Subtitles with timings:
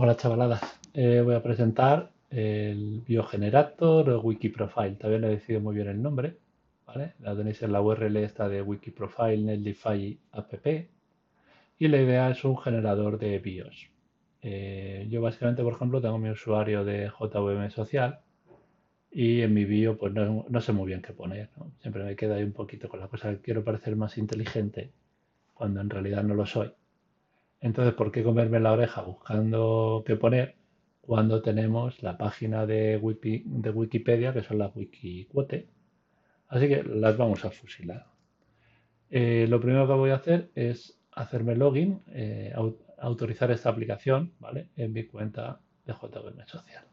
[0.00, 0.62] Hola chavaladas,
[0.94, 4.94] Eh, voy a presentar el Biogenerator Wikiprofile.
[4.94, 6.36] Todavía no he decidido muy bien el nombre,
[6.86, 7.14] ¿vale?
[7.18, 10.52] La tenéis en la URL esta de Wikiprofile Netlify app
[11.80, 13.90] y la idea es un generador de BIOS.
[14.42, 18.20] Eh, yo básicamente, por ejemplo, tengo mi usuario de JVM Social
[19.10, 21.72] y en mi bio pues no, sé muy bien qué poner, ¿no?
[21.80, 24.92] Siempre me queda ahí un poquito con la cosa quiero parecer más inteligente
[25.54, 26.70] cuando en realidad no lo soy.
[27.60, 30.56] Entonces, ¿por qué comerme la oreja buscando qué poner
[31.00, 35.68] cuando tenemos la página de, Wiki- de Wikipedia, que son las Wikiquote?
[36.48, 38.06] Así que las vamos a fusilar.
[39.10, 44.32] Eh, lo primero que voy a hacer es hacerme login, eh, au- autorizar esta aplicación,
[44.38, 44.68] ¿vale?
[44.76, 46.84] En mi cuenta de JVM Social.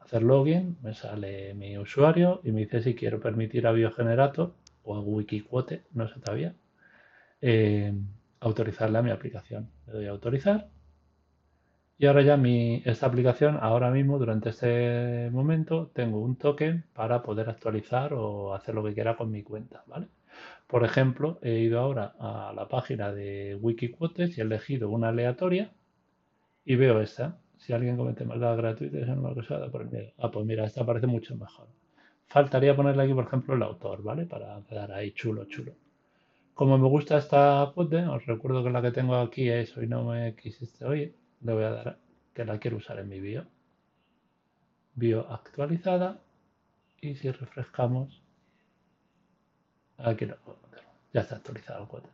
[0.00, 4.96] Hacer login, me sale mi usuario y me dice si quiero permitir a Biogenerator o
[4.96, 6.56] a Wikiquote, no sé todavía,
[7.42, 7.94] eh,
[8.40, 9.70] autorizarle a mi aplicación.
[9.86, 10.70] Le doy a autorizar
[12.00, 17.22] y ahora ya mi, esta aplicación, ahora mismo, durante este momento, tengo un token para
[17.22, 20.06] poder actualizar o hacer lo que quiera con mi cuenta, ¿vale?
[20.68, 25.72] Por ejemplo, he ido ahora a la página de Wikiquotes y he elegido una aleatoria
[26.64, 27.38] y veo esta.
[27.58, 30.12] Si alguien comete maldad gratuita, es una acusada por el miedo.
[30.18, 31.68] Ah, pues mira, esta parece mucho mejor.
[32.28, 34.26] Faltaría ponerle aquí, por ejemplo, el autor, ¿vale?
[34.26, 35.72] Para quedar ahí chulo, chulo.
[36.58, 40.02] Como me gusta esta puente, os recuerdo que la que tengo aquí es hoy no
[40.02, 41.14] me quisiste oír.
[41.40, 41.98] Le voy a dar
[42.34, 43.46] que la quiero usar en mi bio.
[44.96, 46.18] Bio actualizada.
[47.00, 48.24] Y si refrescamos,
[49.98, 50.26] aquí.
[51.12, 52.10] Ya está actualizado el cuadro.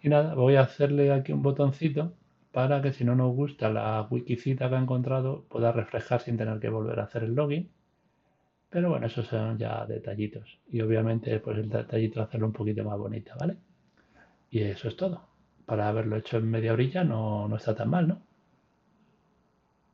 [0.00, 2.14] Y nada, voy a hacerle aquí un botoncito
[2.52, 6.60] para que si no nos gusta la wikicita que ha encontrado, pueda refrescar sin tener
[6.60, 7.70] que volver a hacer el login.
[8.70, 10.58] Pero bueno, esos son ya detallitos.
[10.70, 13.56] Y obviamente, pues el detallito de hacerlo un poquito más bonita, ¿vale?
[14.50, 15.22] Y eso es todo.
[15.66, 18.25] Para haberlo hecho en media orilla no, no está tan mal, ¿no?